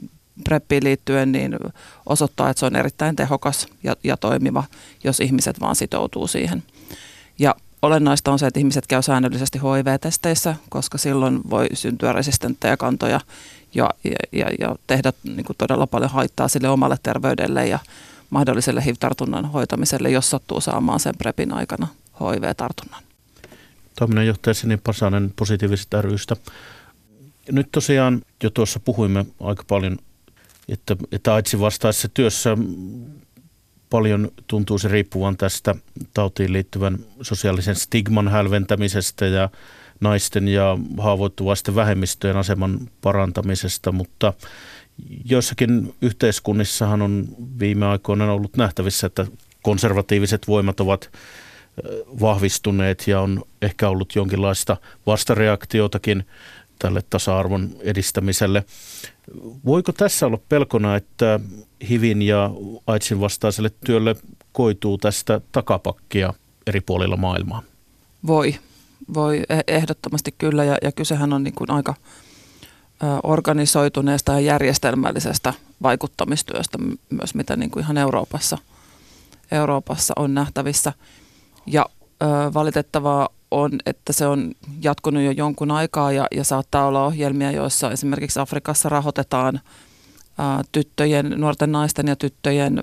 preppiin 0.45 0.85
liittyen, 0.85 1.33
niin 1.33 1.59
osoittaa, 2.07 2.51
että 2.51 2.61
se 2.61 2.67
on 2.67 2.77
erittäin 2.77 3.17
tehokas 3.17 3.67
ja, 3.83 3.97
ja 4.05 4.17
toimiva, 4.17 4.65
jos 5.05 5.21
ihmiset 5.21 5.61
vaan 5.61 5.77
sitoutuu 5.77 6.27
siihen. 6.27 6.63
Ja 7.39 7.55
olennaista 7.83 8.33
on 8.33 8.39
se, 8.39 8.47
että 8.47 8.61
ihmiset 8.61 8.87
käy 8.87 9.03
säännöllisesti 9.03 9.59
HIV-testeissä, 9.59 10.57
koska 10.69 10.99
silloin 10.99 11.41
voi 11.51 11.67
syntyä 11.75 12.13
resistenttejä 12.13 12.77
kantoja 12.77 13.21
ja, 13.75 13.91
ja, 14.33 14.47
ja 14.59 14.77
tehdä 14.87 15.13
niin 15.25 15.45
kuin 15.45 15.57
todella 15.57 15.87
paljon 15.87 16.11
haittaa 16.11 16.49
sille 16.49 16.69
omalle 16.69 16.97
terveydelle 17.03 17.67
ja 17.67 17.79
mahdolliselle 18.31 18.85
HIV-tartunnan 18.85 19.45
hoitamiselle, 19.47 20.11
jos 20.11 20.31
sattuu 20.31 20.61
saamaan 20.61 21.01
sen 21.01 21.15
PrEPin 21.19 21.53
aikana 21.53 21.89
HIV-tartunnan. 22.21 23.03
Toiminnanjohtaja 23.99 24.55
Sini 24.55 24.77
Pasanen 24.77 25.33
positiivisesta 25.37 26.03
rystä. 26.03 26.37
Nyt 27.51 27.69
tosiaan 27.73 28.23
jo 28.43 28.51
tuossa 28.51 28.81
puhuimme 28.81 29.27
aika 29.41 29.65
paljon, 29.69 29.99
että, 30.69 30.97
että 31.13 31.35
AIDSin 31.35 31.61
vastaisessa 31.61 32.09
työssä 32.09 32.57
paljon 33.91 34.31
tuntuu 34.47 34.79
se 34.79 34.89
riippuvan 34.89 35.37
tästä 35.37 35.75
tautiin 36.15 36.53
liittyvän 36.53 36.99
sosiaalisen 37.23 37.75
stigman 37.75 38.29
hälventämisestä 38.29 39.27
ja 39.27 39.49
naisten 40.03 40.49
ja 40.49 40.79
haavoittuvaisten 40.99 41.75
vähemmistöjen 41.75 42.37
aseman 42.37 42.91
parantamisesta, 43.01 43.93
mutta 43.93 44.33
joissakin 45.25 45.95
yhteiskunnissahan 46.03 47.03
on 47.03 47.29
viime 47.59 47.87
aikoina 47.87 48.33
ollut 48.33 48.57
nähtävissä, 48.57 49.07
että 49.07 49.27
konservatiiviset 49.63 50.49
voimat 50.49 50.81
ovat 50.81 51.11
vahvistuneet 52.21 53.09
ja 53.09 53.21
on 53.21 53.45
ehkä 53.63 53.89
ollut 53.89 54.15
jonkinlaista 54.15 54.77
vastareaktiotakin 55.07 56.27
tälle 56.79 57.03
tasa-arvon 57.11 57.71
edistämiselle. 57.81 58.65
Voiko 59.65 59.93
tässä 59.93 60.27
olla 60.27 60.39
pelkona, 60.49 60.97
että 60.97 61.41
HIVin 61.89 62.23
ja 62.23 62.51
AIDSin 62.87 63.21
vastaiselle 63.21 63.71
työlle 63.87 64.17
koituu 64.53 64.99
tästä 64.99 65.41
takapakkia 65.53 66.35
eri 66.67 66.81
puolilla 66.81 67.17
maailmaa? 67.17 67.63
Voi 68.27 68.55
voi 69.15 69.43
e- 69.49 69.61
ehdottomasti 69.67 70.35
kyllä 70.39 70.65
ja, 70.65 70.79
ja 70.83 70.93
kysehän 70.93 71.33
on 71.33 71.45
niin 71.45 71.55
kuin 71.55 71.71
aika 71.71 71.95
organisoituneesta 73.23 74.33
ja 74.33 74.41
järjestelmällisestä 74.41 75.55
vaikuttamistyöstä 75.83 76.79
myös, 77.11 77.35
mitä 77.35 77.57
niin 77.57 77.71
kuin 77.71 77.83
ihan 77.83 77.99
Euroopassa, 77.99 78.59
Euroopassa 79.53 80.15
on 80.17 80.35
nähtävissä. 80.35 80.93
Ja 81.67 81.87
valitettavaa 82.55 83.29
on, 83.51 83.71
että 83.87 84.13
se 84.13 84.27
on 84.27 84.53
jatkunut 84.83 85.23
jo 85.23 85.31
jonkun 85.31 85.71
aikaa 85.71 86.13
ja, 86.13 86.27
ja 86.37 86.45
saattaa 86.45 86.87
olla 86.87 87.05
ohjelmia, 87.05 87.51
joissa 87.51 87.91
esimerkiksi 87.91 88.41
Afrikassa 88.41 88.89
rahoitetaan 88.89 89.57
ä, 89.57 89.61
tyttöjen, 90.73 91.35
nuorten 91.37 91.73
naisten 91.73 92.09
ja 92.09 92.17
tyttöjen 92.17 92.79
ä, 92.79 92.83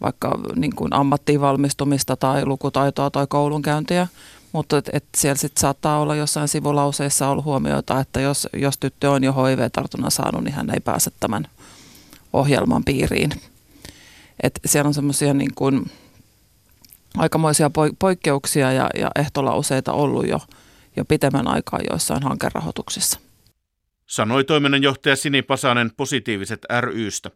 vaikka 0.00 0.38
niin 0.56 0.76
kuin 0.76 0.94
ammattiin 0.94 1.40
valmistumista 1.40 2.16
tai 2.16 2.46
lukutaitoa 2.46 3.10
tai 3.10 3.26
koulunkäyntiä– 3.28 4.06
Mutta 4.56 4.78
et, 4.78 4.90
et 4.92 5.04
siellä 5.16 5.36
sit 5.36 5.56
saattaa 5.56 6.00
olla 6.00 6.14
jossain 6.14 6.48
sivulauseissa 6.48 7.28
ollut 7.28 7.44
huomioita, 7.44 8.00
että 8.00 8.20
jos, 8.20 8.48
jos 8.52 8.78
tyttö 8.78 9.10
on 9.10 9.24
jo 9.24 9.32
HIV-tartunnan 9.32 10.10
saanut, 10.10 10.44
niin 10.44 10.54
hän 10.54 10.70
ei 10.70 10.80
pääse 10.80 11.10
tämän 11.20 11.48
ohjelman 12.32 12.84
piiriin. 12.84 13.30
Et 14.42 14.60
siellä 14.64 14.88
on 14.88 14.94
semmoisia 14.94 15.34
niin 15.34 15.54
kuin 15.54 15.90
aikamoisia 17.16 17.70
poikkeuksia 17.98 18.72
ja, 18.72 18.90
ja 18.98 19.10
ehtolauseita 19.16 19.92
ollut 19.92 20.28
jo, 20.28 20.40
jo 20.96 21.04
pitemmän 21.04 21.48
aikaa 21.48 21.80
joissain 21.90 22.22
hankerahoituksissa. 22.22 23.20
Sanoi 24.06 24.44
toiminnanjohtaja 24.44 25.16
Sini 25.16 25.42
Pasanen 25.42 25.90
positiiviset 25.96 26.66
rystä. 26.80 27.30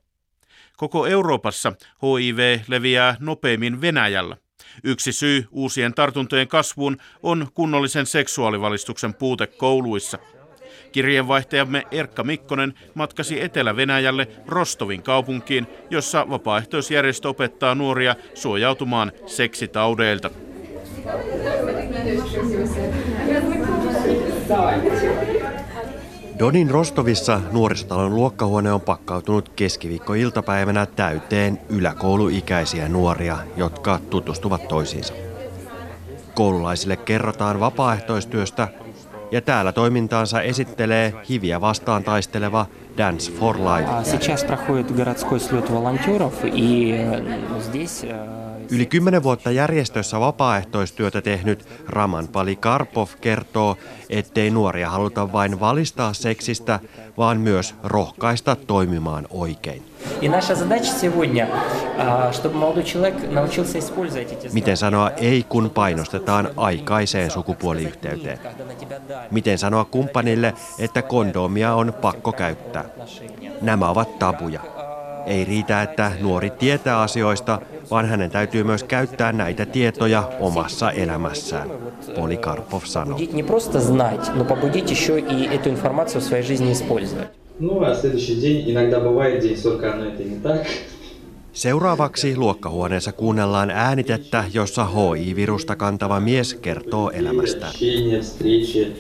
Koko 0.76 1.06
Euroopassa 1.06 1.72
HIV 2.02 2.60
leviää 2.68 3.16
nopeimmin 3.18 3.80
Venäjällä. 3.80 4.36
Yksi 4.84 5.12
syy 5.12 5.44
uusien 5.50 5.94
tartuntojen 5.94 6.48
kasvuun 6.48 6.96
on 7.22 7.48
kunnollisen 7.54 8.06
seksuaalivalistuksen 8.06 9.14
puute 9.14 9.46
kouluissa. 9.46 10.18
Kirjeenvaihtajamme 10.92 11.82
Erkka 11.90 12.24
Mikkonen 12.24 12.74
matkasi 12.94 13.42
Etelä-Venäjälle 13.42 14.28
Rostovin 14.46 15.02
kaupunkiin, 15.02 15.66
jossa 15.90 16.26
vapaaehtoisjärjestö 16.30 17.28
opettaa 17.28 17.74
nuoria 17.74 18.16
suojautumaan 18.34 19.12
seksitaudeilta. 19.26 20.30
Donin 26.40 26.70
Rostovissa 26.70 27.40
nuorisotalon 27.52 28.14
luokkahuone 28.14 28.73
on 28.73 28.80
pakkautunut 28.80 29.49
keskiviikkoiltapäivänä 29.49 30.87
täyteen 30.87 31.61
yläkouluikäisiä 31.68 32.88
nuoria, 32.88 33.38
jotka 33.56 34.00
tutustuvat 34.11 34.68
toisiinsa. 34.68 35.14
Koululaisille 36.35 36.97
kerrotaan 36.97 37.61
vapaaehtoistyöstä 37.61 38.68
ja 39.30 39.40
täällä 39.40 39.73
toimintaansa 39.73 40.42
esittelee 40.42 41.14
hiviä 41.28 41.61
vastaan 41.61 42.04
taisteleva 42.04 42.66
Dance 42.99 43.32
for 43.32 43.56
Life. 43.56 43.90
Yli 48.70 48.86
kymmenen 48.86 49.22
vuotta 49.22 49.50
järjestössä 49.50 50.20
vapaaehtoistyötä 50.20 51.22
tehnyt 51.22 51.68
Raman 51.88 52.28
Palikarpov 52.28 53.08
kertoo, 53.20 53.76
ettei 54.10 54.50
nuoria 54.50 54.90
haluta 54.90 55.32
vain 55.32 55.60
valistaa 55.60 56.12
seksistä, 56.12 56.80
vaan 57.18 57.40
myös 57.40 57.74
rohkaista 57.84 58.56
toimimaan 58.56 59.26
oikein. 59.30 59.82
Miten 64.52 64.76
sanoa 64.76 65.10
ei, 65.10 65.46
kun 65.48 65.70
painostetaan 65.70 66.50
aikaiseen 66.56 67.30
sukupuoliyhteyteen? 67.30 68.38
Miten 69.30 69.58
sanoa 69.58 69.84
kumppanille, 69.84 70.54
että 70.78 71.02
kondomia 71.02 71.74
on 71.74 71.94
pakko 72.00 72.32
käyttää? 72.32 72.84
Nämä 73.60 73.88
ovat 73.88 74.18
tabuja. 74.18 74.60
Ei 75.26 75.44
riitä, 75.44 75.82
että 75.82 76.12
nuori 76.20 76.50
tietää 76.50 77.00
asioista, 77.00 77.60
vaan 77.90 78.06
hänen 78.06 78.30
täytyy 78.30 78.64
myös 78.64 78.84
käyttää 78.84 79.32
näitä 79.32 79.66
tietoja 79.66 80.32
omassa 80.40 80.90
elämässään, 80.90 81.70
Polikarpov 82.14 82.82
sanoi. 82.84 83.28
Seuraavaksi 91.52 92.36
luokkahuoneessa 92.36 93.12
kuunnellaan 93.12 93.70
äänitettä, 93.70 94.44
jossa 94.52 94.84
HI-virusta 94.84 95.76
kantava 95.76 96.20
mies 96.20 96.54
kertoo 96.54 97.11
elämästään. 97.11 97.72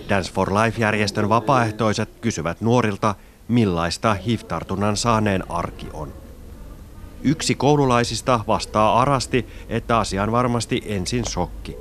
Dance 0.08 0.32
for 0.32 0.52
Life-järjestön 0.54 1.28
vapaaehtoiset 1.28 2.08
kysyvät 2.20 2.60
nuorilta, 2.60 3.14
millaista 3.50 4.14
HIV-tartunnan 4.14 4.96
saaneen 4.96 5.50
arki 5.50 5.86
on. 5.92 6.12
Yksi 7.22 7.54
koululaisista 7.54 8.40
vastaa 8.46 9.00
arasti, 9.00 9.46
että 9.68 9.98
asia 9.98 10.22
on 10.22 10.32
varmasti 10.32 10.82
ensin 10.86 11.24
shokki. 11.24 11.76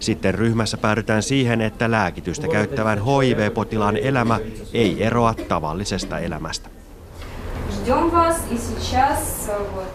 Sitten 0.00 0.34
ryhmässä 0.34 0.76
päädytään 0.76 1.22
siihen, 1.22 1.60
että 1.60 1.90
lääkitystä 1.90 2.48
käyttävän 2.48 2.98
HIV-potilaan 2.98 3.96
elämä 3.96 4.40
ei 4.74 5.04
eroa 5.04 5.34
tavallisesta 5.34 6.18
elämästä. 6.18 6.79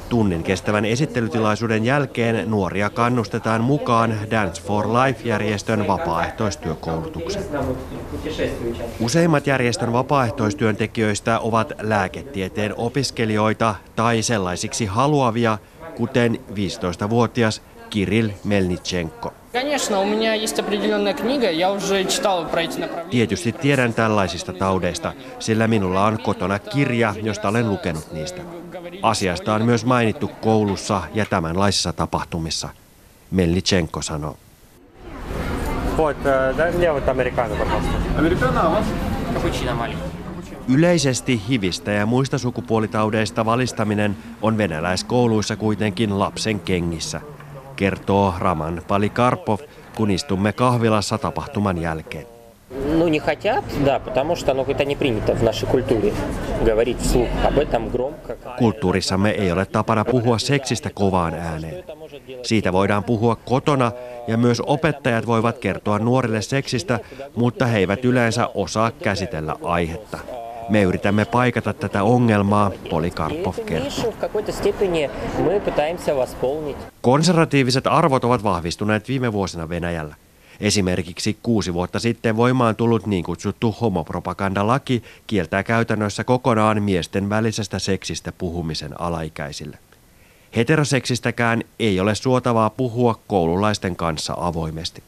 Tunnin 0.09 0.43
kestävän 0.43 0.85
esittelytilaisuuden 0.85 1.85
jälkeen 1.85 2.51
nuoria 2.51 2.89
kannustetaan 2.89 3.61
mukaan 3.61 4.15
Dance 4.31 4.61
for 4.61 4.87
Life-järjestön 4.87 5.87
vapaaehtoistyökoulutukseen. 5.87 7.45
Useimmat 8.99 9.47
järjestön 9.47 9.93
vapaaehtoistyöntekijöistä 9.93 11.39
ovat 11.39 11.73
lääketieteen 11.81 12.73
opiskelijoita 12.77 13.75
tai 13.95 14.21
sellaisiksi 14.21 14.85
haluavia, 14.85 15.57
kuten 15.97 16.39
15-vuotias 16.51 17.61
Kirill 17.89 18.29
Melnichenko. 18.43 19.33
Tietysti 23.09 23.51
tiedän 23.51 23.93
tällaisista 23.93 24.53
taudeista, 24.53 25.13
sillä 25.39 25.67
minulla 25.67 26.05
on 26.05 26.19
kotona 26.23 26.59
kirja, 26.59 27.13
josta 27.23 27.49
olen 27.49 27.69
lukenut 27.69 28.11
niistä. 28.11 28.41
Asiasta 29.01 29.53
on 29.53 29.65
myös 29.65 29.85
mainittu 29.85 30.31
koulussa 30.41 31.01
ja 31.13 31.25
tämänlaisissa 31.25 31.93
tapahtumissa, 31.93 32.69
Melnichenko 33.31 34.01
sanoo. 34.01 34.37
Yleisesti 40.69 41.41
hivistä 41.49 41.91
ja 41.91 42.05
muista 42.05 42.37
sukupuolitaudeista 42.37 43.45
valistaminen 43.45 44.17
on 44.41 44.57
venäläiskouluissa 44.57 45.55
kuitenkin 45.55 46.19
lapsen 46.19 46.59
kengissä– 46.59 47.21
kertoo 47.76 48.34
Raman 48.38 48.82
Palikarpov, 48.88 49.58
kun 49.96 50.10
istumme 50.10 50.52
kahvilassa 50.52 51.18
tapahtuman 51.18 51.78
jälkeen. 51.78 52.26
Ну, 52.98 53.08
не 53.08 53.18
хотят, 53.18 53.64
да, 53.84 53.98
потому 53.98 54.36
что 54.36 54.54
ну, 54.54 54.62
это 54.62 54.84
не 54.84 54.96
принято 54.96 55.34
в 55.34 55.42
нашей 55.42 55.66
культуре 55.66 56.12
говорить 56.64 57.00
вслух 57.00 57.28
об 57.44 57.58
этом 57.58 57.88
громко. 57.88 58.36
Kulttuurissamme 58.58 59.30
ei 59.30 59.52
ole 59.52 59.66
tapana 59.66 60.04
puhua 60.04 60.38
seksistä 60.38 60.90
kovaan 60.94 61.34
ääneen. 61.34 61.84
Siitä 62.42 62.72
voidaan 62.72 63.04
puhua 63.04 63.36
kotona 63.36 63.92
ja 64.26 64.36
myös 64.36 64.60
opettajat 64.60 65.26
voivat 65.26 65.58
kertoa 65.58 65.98
nuorille 65.98 66.42
seksistä, 66.42 66.98
mutta 67.36 67.66
he 67.66 67.78
eivät 67.78 68.04
yleensä 68.04 68.48
osaa 68.54 68.90
käsitellä 68.90 69.56
aihetta. 69.62 70.18
Me 70.69 70.83
yritämme 70.83 71.25
paikata 71.25 71.73
tätä 71.73 72.03
ongelmaa, 72.03 72.71
Polikarpov 72.89 73.55
kertoo. 73.65 74.13
Konservatiiviset 77.01 77.87
arvot 77.87 78.23
ovat 78.23 78.43
vahvistuneet 78.43 79.07
viime 79.07 79.33
vuosina 79.33 79.69
Venäjällä. 79.69 80.15
Esimerkiksi 80.59 81.37
kuusi 81.43 81.73
vuotta 81.73 81.99
sitten 81.99 82.37
voimaan 82.37 82.75
tullut 82.75 83.05
niin 83.05 83.23
kutsuttu 83.23 83.75
homopropagandalaki 83.81 85.03
kieltää 85.27 85.63
käytännössä 85.63 86.23
kokonaan 86.23 86.83
miesten 86.83 87.29
välisestä 87.29 87.79
seksistä 87.79 88.31
puhumisen 88.37 89.01
alaikäisille. 89.01 89.77
Heteroseksistäkään 90.55 91.63
ei 91.79 91.99
ole 91.99 92.15
suotavaa 92.15 92.69
puhua 92.69 93.19
koululaisten 93.27 93.95
kanssa 93.95 94.33
avoimesti. 94.37 95.03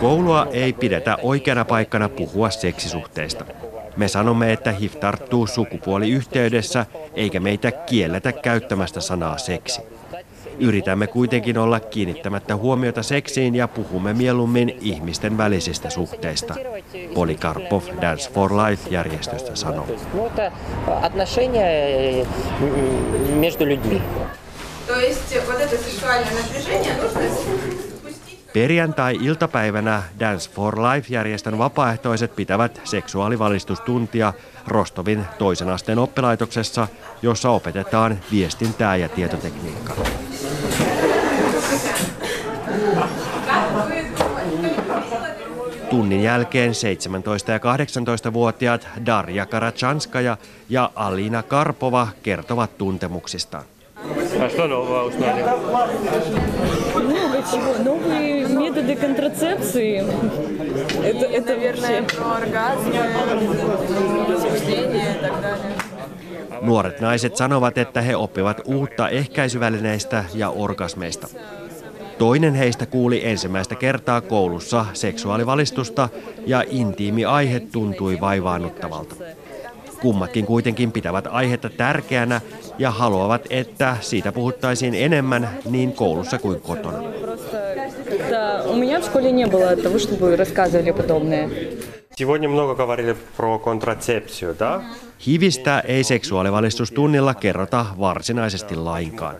Koulua 0.00 0.46
ei 0.52 0.72
pidetä 0.72 1.16
oikeana 1.22 1.64
paikkana 1.64 2.08
puhua 2.08 2.50
seksisuhteista. 2.50 3.44
Me 3.96 4.08
sanomme, 4.08 4.52
että 4.52 4.72
HIV 4.72 4.90
tarttuu 4.90 5.46
sukupuoliyhteydessä, 5.46 6.86
eikä 7.14 7.40
meitä 7.40 7.72
kielletä 7.72 8.32
käyttämästä 8.32 9.00
sanaa 9.00 9.38
seksi. 9.38 9.80
Yritämme 10.58 11.06
kuitenkin 11.06 11.58
olla 11.58 11.80
kiinnittämättä 11.80 12.56
huomiota 12.56 13.02
seksiin 13.02 13.54
ja 13.54 13.68
puhumme 13.68 14.12
mieluummin 14.12 14.78
ihmisten 14.80 15.38
välisistä 15.38 15.90
suhteista. 15.90 16.54
Polikarpov 17.14 17.82
Dance 18.00 18.30
for 18.30 18.52
Life-järjestöstä 18.52 19.56
sanoo. 19.56 19.86
То 24.86 25.00
есть 25.00 25.46
вот 25.46 25.60
это 25.60 25.76
сексуальное 25.78 26.34
напряжение 26.34 26.94
нужно 26.94 27.20
Perjantai-iltapäivänä 28.54 30.02
Dance 30.20 30.50
for 30.50 30.78
Life-järjestön 30.78 31.58
vapaaehtoiset 31.58 32.36
pitävät 32.36 32.80
seksuaalivalistustuntia 32.84 34.32
Rostovin 34.66 35.24
toisen 35.38 35.68
asteen 35.68 35.98
oppilaitoksessa, 35.98 36.88
jossa 37.22 37.50
opetetaan 37.50 38.18
viestintää 38.32 38.96
ja 38.96 39.08
tietotekniikkaa. 39.08 39.96
Tunnin 45.90 46.22
jälkeen 46.22 46.72
17- 46.72 46.74
ja 47.52 47.58
18-vuotiaat 47.58 48.88
Darja 49.06 49.46
Karachanskaja 49.46 50.36
ja 50.68 50.90
Alina 50.94 51.42
Karpova 51.42 52.08
kertovat 52.22 52.78
tuntemuksistaan. 52.78 53.64
А 54.40 54.48
что 54.48 54.66
нового 54.66 55.02
узнали? 55.04 55.42
Много 56.94 57.42
чего. 57.50 57.72
Новые 57.84 58.33
методы 58.84 58.96
контрацепции. 58.96 59.98
Это, 61.04 61.24
это 61.26 61.52
Наверное, 61.54 62.00
вообще... 62.00 62.16
про 62.16 62.26
оргазмы, 62.40 62.92
возбуждение 64.28 65.16
и 65.16 65.22
так 65.22 65.40
далее. 65.40 65.74
Nuoret 66.62 67.00
naiset 67.00 67.36
sanovat, 67.36 67.78
että 67.78 68.00
he 68.00 68.16
oppivat 68.16 68.60
uutta 68.64 69.08
ehkäisyvälineistä 69.08 70.24
ja 70.34 70.50
orgasmeista. 70.50 71.28
Toinen 72.18 72.54
heistä 72.54 72.86
kuuli 72.86 73.26
ensimmäistä 73.26 73.74
kertaa 73.74 74.20
koulussa 74.20 74.86
seksuaalivalistusta 74.92 76.08
ja 76.46 76.64
intiimi 76.70 77.24
aihe 77.24 77.60
tuntui 77.60 78.20
vaivaannuttavalta. 78.20 79.14
Kummatkin 80.00 80.46
kuitenkin 80.46 80.92
pitävät 80.92 81.24
aihetta 81.30 81.70
tärkeänä 81.70 82.40
ja 82.78 82.90
haluavat, 82.90 83.42
että 83.50 83.96
siitä 84.00 84.32
puhuttaisiin 84.32 84.94
enemmän 84.94 85.50
niin 85.70 85.92
koulussa 85.92 86.38
kuin 86.38 86.60
kotona. 86.60 86.98
Да, 88.30 88.64
у 88.70 88.74
меня 88.76 89.00
в 89.00 89.04
школе 89.04 89.32
не 89.32 89.46
было 89.46 89.76
того, 89.76 89.98
чтобы 89.98 90.36
рассказывали 90.36 90.90
подобное. 90.92 91.48
Сегодня 92.16 92.48
много 92.48 92.74
говорили 92.74 93.16
про 93.36 93.58
контрацепцию, 93.58 94.54
да? 94.58 94.82
Hivistä 95.26 95.80
ei 95.80 96.04
seksuaalivalistustunnilla 96.04 97.34
kerrota 97.34 97.86
varsinaisesti 97.98 98.76
lainkaan. 98.76 99.36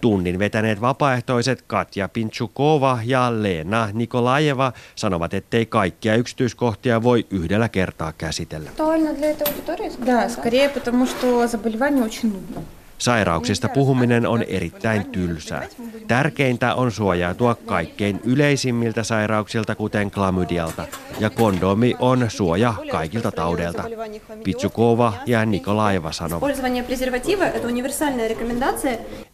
Tunnin 0.00 0.38
vetäneet 0.38 0.80
vapaaehtoiset 0.80 1.62
Katja 1.66 2.08
Pinchukova 2.08 2.98
ja 3.04 3.42
Leena 3.42 3.88
Nikolajeva 3.92 4.72
sanovat, 4.94 5.34
ettei 5.34 5.66
kaikkia 5.66 6.14
yksityiskohtia 6.14 7.02
voi 7.02 7.26
yhdellä 7.30 7.68
kertaa 7.68 8.12
käsitellä. 8.12 8.70
Да, 10.06 10.28
скорее 10.28 10.68
потому, 10.68 11.06
что 11.06 11.46
заболевание 11.46 12.04
очень 12.04 12.32
нудно. 12.32 12.62
Sairauksista 13.03 13.69
puhuminen 13.69 14.27
on 14.27 14.43
erittäin 14.43 15.05
tylsää. 15.05 15.67
Tärkeintä 16.07 16.75
on 16.75 16.91
suojautua 16.91 17.55
kaikkein 17.55 18.21
yleisimmiltä 18.25 19.03
sairauksilta, 19.03 19.75
kuten 19.75 20.11
klamydialta, 20.11 20.87
ja 21.19 21.29
kondomi 21.29 21.95
on 21.99 22.25
suoja 22.27 22.73
kaikilta 22.91 23.31
taudeilta. 23.31 23.83
Pitsukova 24.43 25.13
ja 25.25 25.45
Nikolaiva 25.45 26.11
sanovat. 26.11 26.51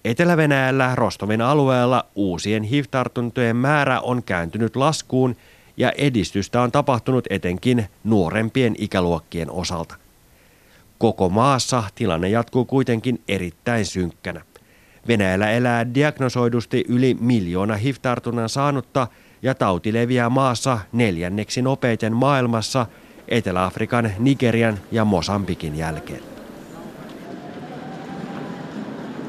Etelä-Venäjällä 0.06 0.96
Rostovin 0.96 1.42
alueella 1.42 2.06
uusien 2.16 2.64
HIV-tartuntojen 2.64 3.56
määrä 3.56 4.00
on 4.00 4.24
kääntynyt 4.24 4.76
laskuun 4.76 5.36
ja 5.78 5.92
edistystä 5.92 6.62
on 6.62 6.72
tapahtunut 6.72 7.26
etenkin 7.30 7.86
nuorempien 8.04 8.76
ikäluokkien 8.78 9.52
osalta. 9.52 9.96
Koko 11.00 11.30
maassa 11.30 11.84
tilanne 11.96 12.30
jatkuu 12.30 12.66
kuitenkin 12.66 13.22
erittäin 13.28 13.86
synkkänä. 13.86 14.42
Venäjällä 15.08 15.52
elää 15.52 15.94
diagnosoidusti 15.94 16.86
yli 16.88 17.18
miljoona 17.20 17.76
HIV-tartunnan 17.76 18.50
saanutta 18.50 19.08
ja 19.42 19.56
tauti 19.56 19.94
leviää 19.94 20.30
maassa 20.30 20.80
neljänneksi 20.92 21.62
nopeiten 21.62 22.16
maailmassa 22.16 22.86
Etelä-Afrikan, 23.28 24.12
Nigerian 24.20 24.80
ja 24.92 25.06
Mosambikin 25.06 25.78
jälkeen. 25.78 26.22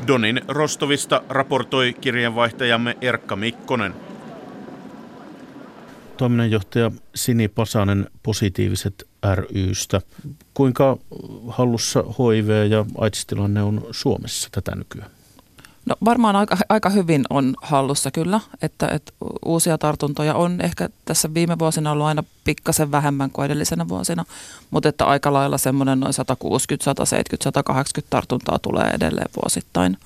Donin 0.07 0.41
Rostovista 0.49 1.23
raportoi 1.29 1.93
kirjeenvaihtajamme 2.01 2.97
Erkka 3.01 3.37
Mikkonen. 3.37 3.95
Toiminnanjohtaja 6.21 6.91
Sini 7.15 7.49
Pasanen 7.49 8.07
Positiiviset 8.23 9.09
rystä. 9.55 10.01
Kuinka 10.55 10.99
hallussa 11.49 12.03
HIV 12.03 12.71
ja 12.71 12.85
AIDS-tilanne 12.99 13.63
on 13.63 13.87
Suomessa 13.91 14.49
tätä 14.53 14.75
nykyään? 14.77 15.11
No 15.87 15.97
varmaan 16.05 16.37
aika, 16.37 16.57
aika 16.69 16.91
hyvin 16.91 17.25
on 17.31 17.55
hallussa 17.63 18.11
kyllä, 18.11 18.41
että, 18.63 18.89
että 18.89 19.13
uusia 19.45 19.79
tartuntoja 19.79 20.35
on 20.35 20.61
ehkä 20.61 20.89
tässä 21.05 21.35
viime 21.35 21.59
vuosina 21.59 21.93
ollut 21.93 22.07
aina 22.07 22.25
pikkasen 22.45 22.91
vähemmän 22.91 23.31
kuin 23.31 23.47
edellisenä 23.47 23.89
vuosina, 23.89 24.25
mutta 24.71 24.89
että 24.89 25.05
aika 25.05 25.33
lailla 25.33 25.59
semmoinen 25.59 26.01
noin 26.01 26.13
160, 26.13 26.85
170, 26.85 27.45
180 27.45 28.11
tartuntaa 28.11 28.59
tulee 28.59 28.91
edelleen 28.91 29.31
vuosittain. 29.43 29.97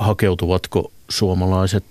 Hakeutuvatko 0.00 0.92
suomalaiset 1.08 1.84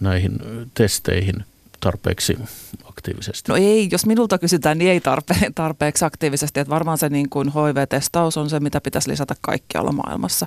näihin 0.00 0.38
testeihin 0.74 1.44
tarpeeksi 1.86 2.38
aktiivisesti? 2.84 3.52
No 3.52 3.56
ei, 3.56 3.88
jos 3.92 4.06
minulta 4.06 4.38
kysytään, 4.38 4.78
niin 4.78 4.90
ei 4.90 4.98
tarpe- 4.98 5.52
tarpeeksi 5.54 6.04
aktiivisesti. 6.04 6.60
Että 6.60 6.70
varmaan 6.70 6.98
se 6.98 7.08
niin 7.08 7.30
kuin 7.30 7.52
HIV-testaus 7.54 8.36
on 8.36 8.50
se, 8.50 8.60
mitä 8.60 8.80
pitäisi 8.80 9.10
lisätä 9.10 9.34
kaikkialla 9.40 9.92
maailmassa. 9.92 10.46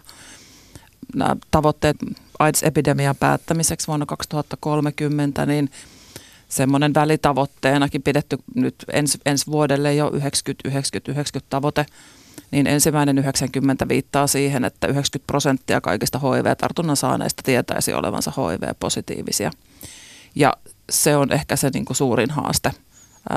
Nämä 1.16 1.36
tavoitteet 1.52 1.98
AIDS-epidemian 2.40 3.16
päättämiseksi 3.16 3.88
vuonna 3.88 4.06
2030, 4.06 5.46
niin 5.46 5.70
semmoinen 6.50 6.94
välitavoitteenakin 6.94 8.04
pidetty 8.04 8.38
nyt 8.56 8.76
ens, 8.94 9.18
ensi 9.26 9.48
vuodelle 9.48 9.94
jo 9.94 10.10
90-90-90 10.10 10.12
tavoite, 11.50 11.86
niin 12.52 12.68
ensimmäinen 12.68 13.18
90 13.18 13.88
viittaa 13.88 14.28
siihen, 14.28 14.66
että 14.66 14.88
90 14.88 15.28
prosenttia 15.28 15.82
kaikista 15.82 16.20
HIV-tartunnan 16.20 16.98
saaneista 16.98 17.44
tietäisi 17.46 17.94
olevansa 17.94 18.32
HIV-positiivisia. 18.38 19.52
Ja 20.36 20.54
se 20.90 21.16
on 21.16 21.32
ehkä 21.32 21.56
se 21.56 21.70
niin 21.74 21.86
kuin 21.86 21.98
suurin 21.98 22.30
haaste 22.30 22.72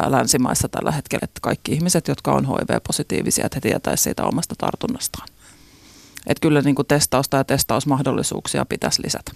länsimaissa 0.06 0.68
tällä 0.68 0.90
hetkellä, 0.90 1.24
että 1.24 1.40
kaikki 1.42 1.72
ihmiset, 1.72 2.08
jotka 2.08 2.32
on 2.32 2.46
HIV-positiivisia, 2.46 3.46
että 3.46 3.56
he 3.56 3.60
tietäisivät 3.60 4.04
siitä 4.04 4.24
omasta 4.24 4.54
tartunnastaan. 4.58 5.28
Että 6.26 6.40
kyllä 6.40 6.60
niin 6.60 6.74
kuin 6.74 6.86
testausta 6.86 7.36
ja 7.36 7.44
testausmahdollisuuksia 7.44 8.64
pitäisi 8.64 9.02
lisätä. 9.04 9.32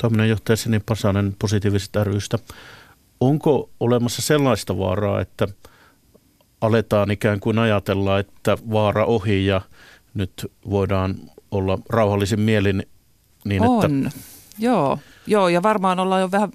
Toiminnanjohtaja 0.00 0.56
Sini 0.56 0.80
Pasanen 0.80 1.36
positiivisesta 1.38 2.04
rystä. 2.04 2.38
Onko 3.20 3.70
olemassa 3.80 4.22
sellaista 4.22 4.78
vaaraa, 4.78 5.20
että 5.20 5.48
aletaan 6.60 7.10
ikään 7.10 7.40
kuin 7.40 7.58
ajatella, 7.58 8.18
että 8.18 8.58
vaara 8.70 9.04
ohi 9.04 9.46
ja 9.46 9.60
nyt 10.14 10.52
voidaan 10.70 11.14
olla 11.50 11.78
rauhallisin 11.88 12.40
mielin 12.40 12.86
niin, 13.44 13.62
on. 13.62 14.06
että... 14.06 14.18
Joo. 14.58 14.98
Joo, 15.26 15.48
ja 15.48 15.62
varmaan 15.62 16.00
ollaan 16.00 16.20
jo 16.20 16.30
vähän 16.30 16.50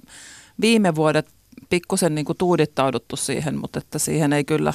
viime 0.60 0.94
vuodet 0.94 1.26
pikkusen 1.70 2.14
niin 2.14 2.26
tuudittauduttu 2.38 3.16
siihen, 3.16 3.58
mutta 3.58 3.78
että 3.78 3.98
siihen 3.98 4.32
ei 4.32 4.44
kyllä, 4.44 4.74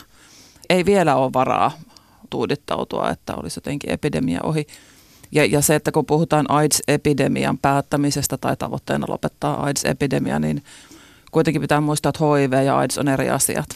ei 0.70 0.86
vielä 0.86 1.16
ole 1.16 1.34
varaa 1.34 1.72
tuudittautua, 2.30 3.10
että 3.10 3.36
olisi 3.36 3.58
jotenkin 3.58 3.90
epidemia 3.90 4.40
ohi. 4.44 4.68
Ja, 5.32 5.46
ja 5.46 5.62
se, 5.62 5.76
että 5.76 5.92
kun 5.92 6.06
puhutaan 6.06 6.52
AIDS-epidemian 6.52 7.58
päättämisestä 7.58 8.38
tai 8.38 8.58
tavoitteena 8.58 9.06
lopettaa 9.10 9.64
AIDS-epidemia, 9.64 10.40
niin 10.40 10.64
kuitenkin 11.32 11.62
pitää 11.62 11.82
muistaa, 11.82 12.10
että 12.10 12.24
HIV 12.26 12.66
ja 12.66 12.78
AIDS 12.78 12.98
on 12.98 13.08
eri 13.08 13.30
asiat. 13.30 13.70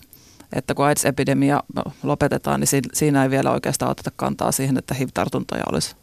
Että 0.53 0.73
kun 0.73 0.85
AIDS-epidemia 0.85 1.63
lopetetaan, 2.03 2.59
niin 2.59 2.83
siinä 2.93 3.23
ei 3.23 3.29
vielä 3.29 3.51
oikeastaan 3.51 3.91
oteta 3.91 4.11
kantaa 4.15 4.51
siihen, 4.51 4.77
että 4.77 4.93
HIV-tartuntoja 4.93 5.63
olisi 5.71 5.95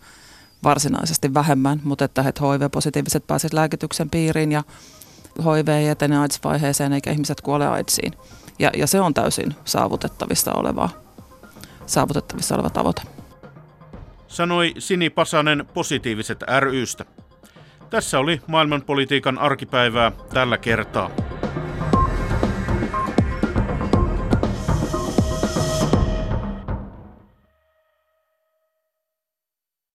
varsinaisesti 0.65 1.35
vähemmän, 1.35 1.81
mutta 1.85 2.05
että 2.05 2.23
HIV-positiiviset 2.23 3.27
pääsisivät 3.27 3.53
lääkityksen 3.53 4.11
piiriin 4.11 4.53
ja 4.53 4.63
HIV 5.45 5.69
ei 5.69 5.89
etene 5.89 6.19
AIDS-vaiheeseen 6.19 6.93
eikä 6.93 7.11
ihmiset 7.11 7.41
kuole 7.41 7.69
AIDSiin. 7.69 8.13
Ja, 8.59 8.71
ja 8.77 8.87
se 8.87 9.01
on 9.01 9.15
täysin 9.15 9.55
saavutettavissa 9.65 10.53
oleva, 10.53 10.89
saavutettavissa 11.87 12.55
oleva 12.55 12.71
tavoite. 12.71 13.03
Sanoi 14.29 14.75
Sini 14.79 15.11
Pasanen 15.11 15.67
positiiviset 15.75 16.45
rystä. 16.61 17.05
Tässä 17.91 18.19
oli 18.19 18.41
maailmanpolitiikan 18.47 19.39
arkipäivää 19.39 20.13
tällä 20.35 20.59
kertaa. 20.59 21.11